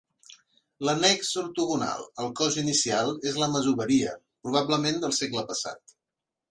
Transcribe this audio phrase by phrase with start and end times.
[0.87, 6.01] L'annex ortogonal al cos inicial és la masoveria, probablement del segle passat.